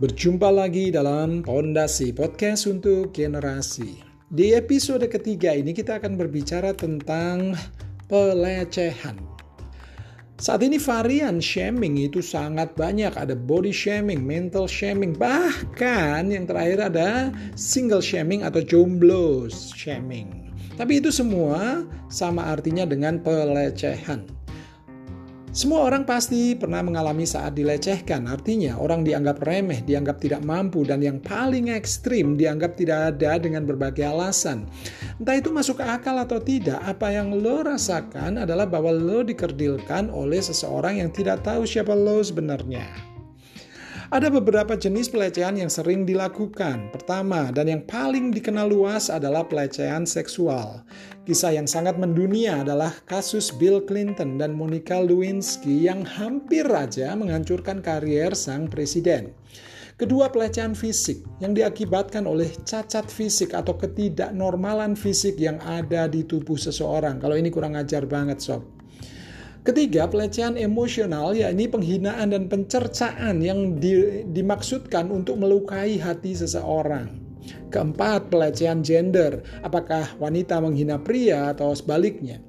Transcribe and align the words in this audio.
Berjumpa 0.00 0.48
lagi 0.48 0.88
dalam 0.88 1.44
Pondasi 1.44 2.16
Podcast 2.16 2.64
untuk 2.64 3.12
Generasi. 3.12 4.00
Di 4.32 4.56
episode 4.56 5.04
ketiga 5.12 5.52
ini 5.52 5.76
kita 5.76 6.00
akan 6.00 6.16
berbicara 6.16 6.72
tentang 6.72 7.52
pelecehan. 8.08 9.20
Saat 10.40 10.64
ini 10.64 10.80
varian 10.80 11.36
shaming 11.36 12.00
itu 12.00 12.24
sangat 12.24 12.72
banyak. 12.80 13.12
Ada 13.12 13.36
body 13.36 13.76
shaming, 13.76 14.24
mental 14.24 14.64
shaming, 14.64 15.12
bahkan 15.12 16.32
yang 16.32 16.48
terakhir 16.48 16.80
ada 16.80 17.28
single 17.52 18.00
shaming 18.00 18.40
atau 18.40 18.64
jomblo 18.64 19.52
shaming. 19.52 20.48
Tapi 20.80 21.04
itu 21.04 21.12
semua 21.12 21.84
sama 22.08 22.48
artinya 22.48 22.88
dengan 22.88 23.20
pelecehan. 23.20 24.39
Semua 25.50 25.82
orang 25.82 26.06
pasti 26.06 26.54
pernah 26.54 26.78
mengalami 26.78 27.26
saat 27.26 27.58
dilecehkan, 27.58 28.30
artinya 28.30 28.78
orang 28.78 29.02
dianggap 29.02 29.42
remeh, 29.42 29.82
dianggap 29.82 30.22
tidak 30.22 30.46
mampu, 30.46 30.86
dan 30.86 31.02
yang 31.02 31.18
paling 31.18 31.74
ekstrim 31.74 32.38
dianggap 32.38 32.78
tidak 32.78 33.10
ada 33.10 33.34
dengan 33.42 33.66
berbagai 33.66 34.06
alasan. 34.06 34.70
Entah 35.18 35.34
itu 35.34 35.50
masuk 35.50 35.82
akal 35.82 36.22
atau 36.22 36.38
tidak, 36.38 36.78
apa 36.86 37.10
yang 37.10 37.34
lo 37.34 37.66
rasakan 37.66 38.46
adalah 38.46 38.62
bahwa 38.62 38.94
lo 38.94 39.26
dikerdilkan 39.26 40.14
oleh 40.14 40.38
seseorang 40.38 41.02
yang 41.02 41.10
tidak 41.10 41.42
tahu 41.42 41.66
siapa 41.66 41.98
lo 41.98 42.22
sebenarnya. 42.22 43.09
Ada 44.10 44.26
beberapa 44.26 44.74
jenis 44.74 45.06
pelecehan 45.06 45.54
yang 45.54 45.70
sering 45.70 46.02
dilakukan. 46.02 46.90
Pertama, 46.90 47.54
dan 47.54 47.70
yang 47.70 47.86
paling 47.86 48.34
dikenal 48.34 48.66
luas 48.66 49.06
adalah 49.06 49.46
pelecehan 49.46 50.02
seksual. 50.02 50.82
Kisah 51.22 51.54
yang 51.54 51.70
sangat 51.70 51.94
mendunia 51.94 52.66
adalah 52.66 52.90
kasus 53.06 53.54
Bill 53.54 53.78
Clinton 53.86 54.34
dan 54.34 54.50
Monica 54.50 54.98
Lewinsky 54.98 55.86
yang 55.86 56.02
hampir 56.02 56.66
saja 56.66 57.14
menghancurkan 57.14 57.78
karier 57.86 58.34
sang 58.34 58.66
presiden. 58.66 59.30
Kedua 59.94 60.26
pelecehan 60.26 60.74
fisik 60.74 61.22
yang 61.38 61.54
diakibatkan 61.54 62.26
oleh 62.26 62.50
cacat 62.66 63.06
fisik 63.06 63.54
atau 63.54 63.78
ketidaknormalan 63.78 64.98
fisik 64.98 65.38
yang 65.38 65.62
ada 65.62 66.10
di 66.10 66.26
tubuh 66.26 66.58
seseorang. 66.58 67.22
Kalau 67.22 67.38
ini 67.38 67.46
kurang 67.54 67.78
ajar 67.78 68.10
banget 68.10 68.42
sob. 68.42 68.79
Ketiga, 69.60 70.08
pelecehan 70.08 70.56
emosional 70.56 71.36
yakni 71.36 71.68
penghinaan 71.68 72.32
dan 72.32 72.48
pencercaan 72.48 73.44
yang 73.44 73.76
di, 73.76 74.24
dimaksudkan 74.32 75.12
untuk 75.12 75.36
melukai 75.36 76.00
hati 76.00 76.32
seseorang. 76.32 77.20
Keempat, 77.68 78.32
pelecehan 78.32 78.80
gender, 78.80 79.44
apakah 79.60 80.16
wanita 80.16 80.64
menghina 80.64 80.96
pria 80.96 81.52
atau 81.52 81.76
sebaliknya. 81.76 82.40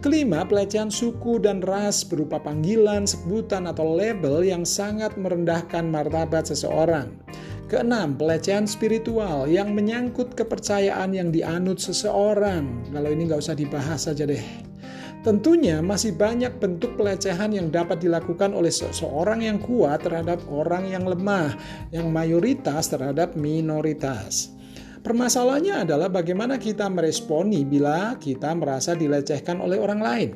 Kelima, 0.00 0.44
pelecehan 0.44 0.88
suku 0.88 1.40
dan 1.40 1.60
ras 1.60 2.04
berupa 2.04 2.40
panggilan, 2.40 3.04
sebutan, 3.08 3.68
atau 3.68 3.96
label 3.96 4.44
yang 4.44 4.64
sangat 4.64 5.16
merendahkan 5.20 5.84
martabat 5.88 6.48
seseorang. 6.48 7.12
Keenam, 7.68 8.16
pelecehan 8.16 8.68
spiritual 8.68 9.48
yang 9.48 9.72
menyangkut 9.72 10.36
kepercayaan 10.36 11.16
yang 11.16 11.28
dianut 11.32 11.80
seseorang. 11.80 12.84
Kalau 12.92 13.08
ini 13.08 13.24
nggak 13.24 13.40
usah 13.40 13.56
dibahas 13.56 14.04
saja 14.04 14.28
deh. 14.28 14.44
Tentunya 15.24 15.80
masih 15.80 16.12
banyak 16.12 16.60
bentuk 16.60 17.00
pelecehan 17.00 17.56
yang 17.56 17.72
dapat 17.72 18.04
dilakukan 18.04 18.52
oleh 18.52 18.68
seseorang 18.68 19.40
yang 19.40 19.56
kuat 19.56 20.04
terhadap 20.04 20.44
orang 20.52 20.84
yang 20.84 21.08
lemah, 21.08 21.56
yang 21.96 22.12
mayoritas 22.12 22.92
terhadap 22.92 23.32
minoritas. 23.32 24.52
Permasalahannya 25.00 25.88
adalah 25.88 26.12
bagaimana 26.12 26.60
kita 26.60 26.92
meresponi 26.92 27.64
bila 27.64 28.20
kita 28.20 28.52
merasa 28.52 28.92
dilecehkan 28.92 29.64
oleh 29.64 29.80
orang 29.80 30.00
lain. 30.04 30.30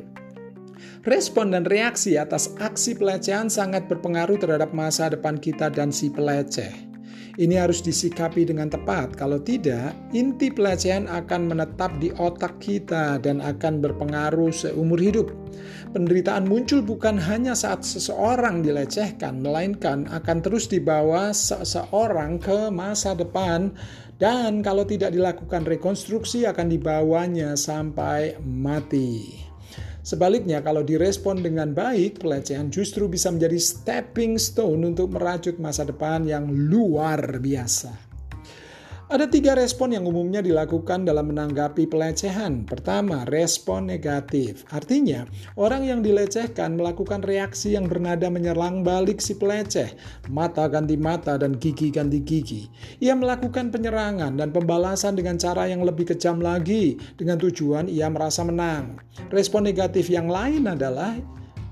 Respon 1.04 1.52
dan 1.52 1.68
reaksi 1.68 2.16
atas 2.16 2.56
aksi 2.56 2.96
pelecehan 2.96 3.52
sangat 3.52 3.92
berpengaruh 3.92 4.40
terhadap 4.40 4.72
masa 4.72 5.12
depan 5.12 5.36
kita 5.36 5.68
dan 5.68 5.92
si 5.92 6.08
peleceh. 6.08 6.87
Ini 7.38 7.54
harus 7.54 7.78
disikapi 7.78 8.50
dengan 8.50 8.66
tepat. 8.66 9.14
Kalau 9.14 9.38
tidak, 9.38 9.94
inti 10.10 10.50
pelecehan 10.50 11.06
akan 11.06 11.54
menetap 11.54 11.94
di 12.02 12.10
otak 12.18 12.58
kita 12.58 13.22
dan 13.22 13.38
akan 13.38 13.78
berpengaruh 13.78 14.50
seumur 14.50 14.98
hidup. 14.98 15.30
Penderitaan 15.94 16.50
muncul 16.50 16.82
bukan 16.82 17.14
hanya 17.14 17.54
saat 17.54 17.86
seseorang 17.86 18.66
dilecehkan, 18.66 19.38
melainkan 19.38 20.10
akan 20.10 20.42
terus 20.42 20.66
dibawa 20.66 21.30
seseorang 21.30 22.42
ke 22.42 22.74
masa 22.74 23.14
depan 23.14 23.70
dan 24.18 24.58
kalau 24.58 24.82
tidak 24.82 25.14
dilakukan 25.14 25.62
rekonstruksi 25.62 26.42
akan 26.42 26.66
dibawanya 26.74 27.54
sampai 27.54 28.34
mati. 28.42 29.47
Sebaliknya, 30.08 30.64
kalau 30.64 30.80
direspon 30.80 31.44
dengan 31.44 31.76
baik, 31.76 32.24
pelecehan 32.24 32.72
justru 32.72 33.12
bisa 33.12 33.28
menjadi 33.28 33.60
stepping 33.60 34.40
stone 34.40 34.88
untuk 34.88 35.12
merajut 35.12 35.60
masa 35.60 35.84
depan 35.84 36.24
yang 36.24 36.48
luar 36.48 37.36
biasa. 37.36 38.07
Ada 39.08 39.24
tiga 39.24 39.56
respon 39.56 39.96
yang 39.96 40.04
umumnya 40.04 40.44
dilakukan 40.44 41.08
dalam 41.08 41.32
menanggapi 41.32 41.88
pelecehan. 41.88 42.68
Pertama, 42.68 43.24
respon 43.24 43.88
negatif. 43.88 44.68
Artinya, 44.68 45.24
orang 45.56 45.88
yang 45.88 46.04
dilecehkan 46.04 46.76
melakukan 46.76 47.24
reaksi 47.24 47.72
yang 47.72 47.88
bernada 47.88 48.28
menyerang 48.28 48.84
balik 48.84 49.24
si 49.24 49.32
peleceh. 49.32 49.96
Mata 50.28 50.68
ganti 50.68 51.00
mata 51.00 51.40
dan 51.40 51.56
gigi 51.56 51.88
ganti 51.88 52.20
gigi. 52.20 52.68
Ia 53.00 53.16
melakukan 53.16 53.72
penyerangan 53.72 54.36
dan 54.36 54.52
pembalasan 54.52 55.16
dengan 55.16 55.40
cara 55.40 55.64
yang 55.72 55.80
lebih 55.80 56.12
kejam 56.12 56.44
lagi. 56.44 57.00
Dengan 57.16 57.40
tujuan 57.40 57.88
ia 57.88 58.12
merasa 58.12 58.44
menang. 58.44 59.00
Respon 59.32 59.64
negatif 59.64 60.12
yang 60.12 60.28
lain 60.28 60.68
adalah 60.68 61.16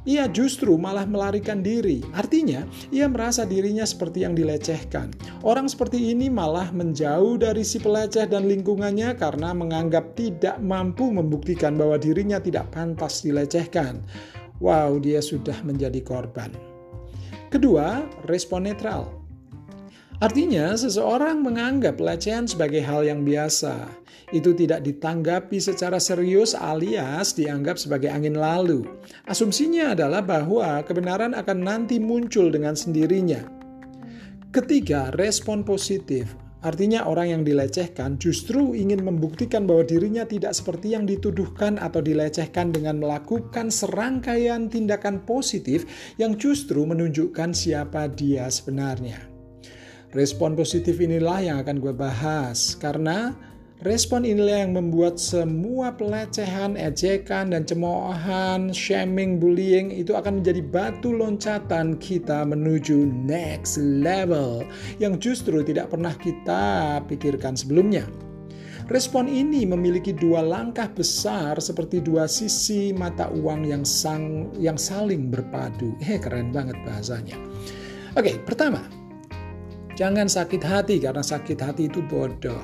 ia 0.07 0.31
justru 0.31 0.79
malah 0.79 1.05
melarikan 1.05 1.61
diri. 1.61 2.01
Artinya, 2.15 2.63
ia 2.95 3.11
merasa 3.11 3.43
dirinya 3.43 3.83
seperti 3.83 4.23
yang 4.23 4.39
dilecehkan. 4.39 5.11
Orang 5.43 5.67
seperti 5.67 6.15
ini 6.15 6.31
malah 6.31 6.71
menjauh 6.71 7.37
dari 7.37 7.67
si 7.67 7.83
peleceh 7.83 8.31
dan 8.31 8.47
lingkungannya 8.47 9.19
karena 9.19 9.51
menganggap 9.51 10.15
tidak 10.15 10.63
mampu 10.63 11.11
membuktikan 11.11 11.75
bahwa 11.75 11.99
dirinya 11.99 12.39
tidak 12.39 12.71
pantas 12.71 13.27
dilecehkan. 13.27 14.01
Wow, 14.63 15.03
dia 15.03 15.21
sudah 15.21 15.59
menjadi 15.67 16.01
korban. 16.01 16.55
Kedua, 17.53 18.07
respon 18.25 18.71
netral. 18.71 19.11
Artinya, 20.17 20.73
seseorang 20.73 21.45
menganggap 21.45 22.01
pelecehan 22.01 22.49
sebagai 22.49 22.81
hal 22.81 23.05
yang 23.05 23.21
biasa. 23.21 24.06
Itu 24.35 24.59
tidak 24.59 24.83
ditanggapi 24.83 25.63
secara 25.63 26.03
serius 26.03 26.59
alias 26.59 27.31
dianggap 27.39 27.79
sebagai 27.79 28.11
angin 28.11 28.35
lalu. 28.35 28.83
Asumsinya 29.31 29.95
adalah 29.95 30.19
bahwa 30.19 30.83
kebenaran 30.83 31.31
akan 31.31 31.59
nanti 31.63 32.03
muncul 32.03 32.51
dengan 32.51 32.75
sendirinya. 32.75 33.47
Ketiga, 34.51 35.15
respon 35.15 35.63
positif. 35.63 36.35
Artinya 36.67 37.07
orang 37.07 37.31
yang 37.31 37.43
dilecehkan 37.47 38.19
justru 38.19 38.75
ingin 38.75 39.07
membuktikan 39.07 39.71
bahwa 39.71 39.87
dirinya 39.87 40.27
tidak 40.27 40.51
seperti 40.51 40.99
yang 40.99 41.07
dituduhkan 41.07 41.79
atau 41.79 42.03
dilecehkan 42.03 42.75
dengan 42.75 42.99
melakukan 42.99 43.71
serangkaian 43.71 44.67
tindakan 44.67 45.23
positif 45.23 45.87
yang 46.19 46.35
justru 46.35 46.83
menunjukkan 46.83 47.55
siapa 47.55 48.11
dia 48.11 48.51
sebenarnya. 48.51 49.37
Respon 50.11 50.59
positif 50.59 50.99
inilah 50.99 51.39
yang 51.45 51.57
akan 51.63 51.77
gue 51.79 51.95
bahas 51.95 52.75
karena 52.81 53.37
respon 53.83 54.25
inilah 54.25 54.65
yang 54.65 54.73
membuat 54.73 55.21
semua 55.21 55.93
pelecehan, 55.93 56.79
ejekan, 56.79 57.53
dan 57.53 57.67
cemoohan, 57.67 58.73
shaming, 58.73 59.37
bullying 59.37 59.93
itu 59.93 60.17
akan 60.17 60.41
menjadi 60.41 60.63
batu 60.65 61.13
loncatan 61.13 62.01
kita 62.01 62.47
menuju 62.47 63.05
next 63.27 63.77
level 63.77 64.65
yang 65.03 65.21
justru 65.21 65.61
tidak 65.61 65.93
pernah 65.93 66.15
kita 66.17 67.01
pikirkan 67.11 67.59
sebelumnya. 67.59 68.09
Respon 68.87 69.27
ini 69.27 69.67
memiliki 69.67 70.15
dua 70.15 70.47
langkah 70.47 70.87
besar 70.87 71.59
seperti 71.59 71.99
dua 71.99 72.31
sisi 72.31 72.95
mata 72.95 73.27
uang 73.35 73.67
yang 73.67 73.83
sang 73.83 74.55
yang 74.63 74.79
saling 74.79 75.27
berpadu. 75.27 75.91
Eh 76.07 76.23
keren 76.23 76.55
banget 76.55 76.79
bahasanya. 76.87 77.35
Oke, 78.15 78.39
pertama, 78.47 78.87
Jangan 79.97 80.29
sakit 80.29 80.61
hati 80.61 81.01
karena 81.01 81.25
sakit 81.25 81.57
hati 81.57 81.89
itu 81.89 82.05
bodoh. 82.05 82.61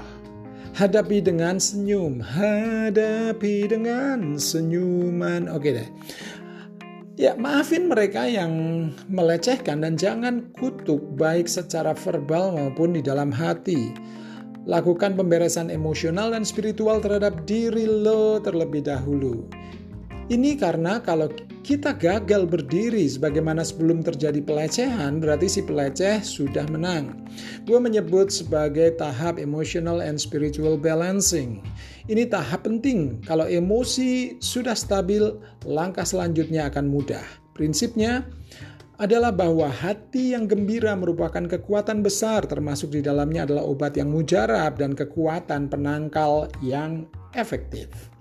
Hadapi 0.72 1.20
dengan 1.20 1.60
senyum, 1.60 2.24
hadapi 2.24 3.68
dengan 3.68 4.40
senyuman. 4.40 5.44
Oke 5.52 5.68
deh. 5.76 5.88
Ya, 7.20 7.36
maafin 7.36 7.92
mereka 7.92 8.24
yang 8.24 8.88
melecehkan 9.12 9.84
dan 9.84 10.00
jangan 10.00 10.48
kutuk 10.56 11.04
baik 11.20 11.44
secara 11.44 11.92
verbal 11.92 12.56
maupun 12.56 12.96
di 12.96 13.04
dalam 13.04 13.28
hati. 13.28 13.92
Lakukan 14.64 15.12
pemberesan 15.12 15.68
emosional 15.68 16.32
dan 16.32 16.40
spiritual 16.40 17.04
terhadap 17.04 17.44
diri 17.44 17.84
lo 17.84 18.40
terlebih 18.40 18.80
dahulu. 18.80 19.44
Ini 20.32 20.56
karena 20.56 20.96
kalau 21.04 21.28
kita 21.60 21.92
gagal 21.92 22.48
berdiri 22.48 23.04
sebagaimana 23.04 23.60
sebelum 23.60 24.00
terjadi 24.00 24.40
pelecehan, 24.40 25.20
berarti 25.20 25.44
si 25.44 25.60
peleceh 25.60 26.24
sudah 26.24 26.64
menang. 26.72 27.28
Gue 27.68 27.76
menyebut 27.76 28.32
sebagai 28.32 28.96
tahap 28.96 29.36
emotional 29.36 30.00
and 30.00 30.16
spiritual 30.16 30.80
balancing. 30.80 31.60
Ini 32.08 32.32
tahap 32.32 32.64
penting. 32.64 33.20
Kalau 33.28 33.44
emosi 33.44 34.40
sudah 34.40 34.72
stabil, 34.72 35.36
langkah 35.68 36.08
selanjutnya 36.08 36.72
akan 36.72 36.88
mudah. 36.88 37.28
Prinsipnya, 37.52 38.24
adalah 38.96 39.36
bahwa 39.36 39.68
hati 39.68 40.32
yang 40.32 40.48
gembira 40.48 40.96
merupakan 40.96 41.44
kekuatan 41.44 42.00
besar 42.00 42.48
termasuk 42.48 42.96
di 42.96 43.04
dalamnya 43.04 43.44
adalah 43.44 43.68
obat 43.68 44.00
yang 44.00 44.08
mujarab 44.08 44.80
dan 44.80 44.96
kekuatan 44.96 45.68
penangkal 45.68 46.48
yang 46.64 47.04
efektif. 47.36 48.11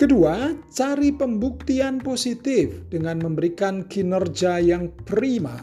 Kedua, 0.00 0.50
cari 0.72 1.14
pembuktian 1.14 2.02
positif 2.02 2.88
dengan 2.90 3.22
memberikan 3.22 3.86
kinerja 3.86 4.58
yang 4.58 4.90
prima. 5.06 5.60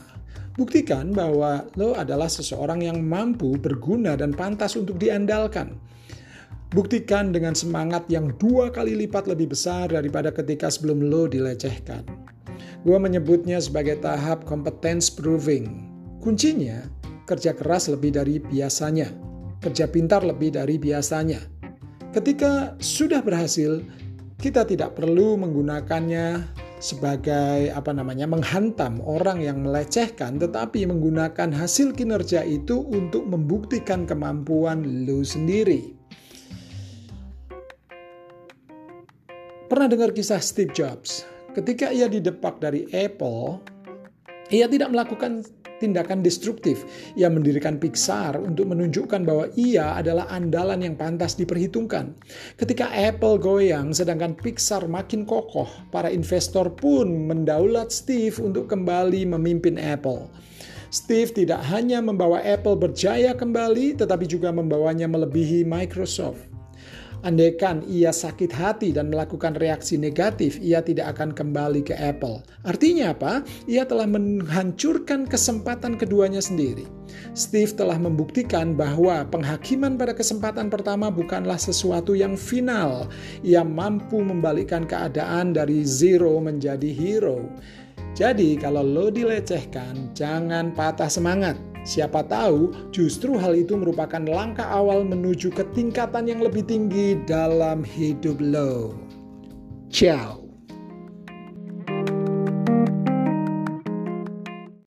Buktikan 0.55 1.15
bahwa 1.15 1.67
lo 1.79 1.95
adalah 1.95 2.27
seseorang 2.27 2.83
yang 2.83 2.99
mampu, 2.99 3.55
berguna, 3.55 4.19
dan 4.19 4.35
pantas 4.35 4.75
untuk 4.75 4.99
diandalkan. 4.99 5.75
Buktikan 6.69 7.33
dengan 7.33 7.57
semangat 7.57 8.05
yang 8.13 8.29
dua 8.37 8.69
kali 8.69 8.93
lipat 8.93 9.25
lebih 9.25 9.55
besar 9.55 9.89
daripada 9.89 10.29
ketika 10.29 10.69
sebelum 10.69 11.09
lo 11.09 11.25
dilecehkan. 11.25 12.05
Gue 12.85 12.95
menyebutnya 13.01 13.57
sebagai 13.57 13.97
tahap 13.99 14.45
competence 14.45 15.09
proving. 15.09 15.89
Kuncinya, 16.21 16.85
kerja 17.25 17.57
keras 17.57 17.89
lebih 17.89 18.13
dari 18.13 18.37
biasanya, 18.37 19.09
kerja 19.65 19.89
pintar 19.89 20.21
lebih 20.21 20.53
dari 20.55 20.77
biasanya. 20.77 21.39
Ketika 22.13 22.75
sudah 22.77 23.23
berhasil, 23.23 23.81
kita 24.39 24.63
tidak 24.63 24.95
perlu 24.95 25.36
menggunakannya 25.36 26.47
sebagai 26.80 27.75
apa 27.75 27.91
namanya 27.91 28.24
menghantam 28.24 29.03
orang 29.03 29.44
yang 29.44 29.68
melecehkan 29.68 30.39
tetapi 30.39 30.88
menggunakan 30.88 31.51
hasil 31.51 31.91
kinerja 31.91 32.47
itu 32.47 32.80
untuk 32.88 33.27
membuktikan 33.27 34.07
kemampuan 34.07 35.03
lu 35.03 35.27
sendiri. 35.27 35.91
Pernah 39.68 39.91
dengar 39.91 40.15
kisah 40.15 40.39
Steve 40.39 40.71
Jobs? 40.71 41.27
Ketika 41.51 41.92
ia 41.92 42.07
didepak 42.07 42.63
dari 42.63 42.88
Apple, 42.95 43.59
ia 44.56 44.65
tidak 44.71 44.95
melakukan 44.95 45.44
tindakan 45.79 46.19
destruktif. 46.19 46.83
Ia 47.15 47.31
mendirikan 47.31 47.79
Pixar 47.79 48.37
untuk 48.37 48.69
menunjukkan 48.69 49.23
bahwa 49.23 49.47
ia 49.55 49.95
adalah 49.95 50.27
andalan 50.27 50.83
yang 50.83 50.99
pantas 50.99 51.39
diperhitungkan. 51.39 52.13
Ketika 52.59 52.91
Apple 52.91 53.39
goyang 53.39 53.95
sedangkan 53.95 54.35
Pixar 54.35 54.85
makin 54.91 55.23
kokoh, 55.23 55.71
para 55.89 56.11
investor 56.11 56.69
pun 56.75 57.31
mendaulat 57.31 57.89
Steve 57.95 58.35
untuk 58.43 58.67
kembali 58.67 59.23
memimpin 59.31 59.79
Apple. 59.79 60.27
Steve 60.89 61.29
tidak 61.31 61.61
hanya 61.69 62.01
membawa 62.01 62.41
Apple 62.41 62.73
berjaya 62.73 63.37
kembali, 63.37 63.93
tetapi 63.93 64.25
juga 64.25 64.49
membawanya 64.49 65.05
melebihi 65.05 65.61
Microsoft. 65.61 66.58
Andaikan 67.19 67.83
ia 67.83 68.16
sakit 68.16 68.48
hati 68.48 68.95
dan 68.95 69.12
melakukan 69.12 69.60
reaksi 69.60 70.00
negatif, 70.00 70.56
ia 70.63 70.80
tidak 70.80 71.18
akan 71.18 71.36
kembali 71.36 71.83
ke 71.83 71.92
Apple. 71.92 72.39
Artinya 72.63 73.12
apa? 73.12 73.44
Ia 73.68 73.83
telah 73.83 74.07
menghancurkan 74.07 75.27
kesempatan 75.27 76.00
keduanya 76.00 76.39
sendiri. 76.39 76.88
Steve 77.36 77.75
telah 77.75 78.00
membuktikan 78.00 78.71
bahwa 78.80 79.27
penghakiman 79.27 80.00
pada 80.00 80.16
kesempatan 80.16 80.71
pertama 80.71 81.12
bukanlah 81.12 81.60
sesuatu 81.60 82.16
yang 82.16 82.39
final. 82.39 83.12
Ia 83.44 83.68
mampu 83.68 84.24
membalikkan 84.24 84.88
keadaan 84.88 85.51
dari 85.51 85.83
zero 85.83 86.39
menjadi 86.39 86.88
hero. 86.88 87.51
Jadi, 88.16 88.56
kalau 88.56 88.81
lo 88.81 89.12
dilecehkan, 89.12 90.16
jangan 90.16 90.71
patah 90.71 91.12
semangat 91.12 91.60
Siapa 91.89 92.21
tahu 92.21 92.69
justru 92.94 93.33
hal 93.41 93.57
itu 93.57 93.74
merupakan 93.74 94.21
langkah 94.21 94.69
awal 94.69 95.01
menuju 95.01 95.50
ke 95.50 95.65
tingkatan 95.74 96.30
yang 96.30 96.45
lebih 96.45 96.62
tinggi 96.62 97.18
dalam 97.25 97.81
hidup 97.81 98.38
lo. 98.38 98.94
Ciao. 99.89 100.48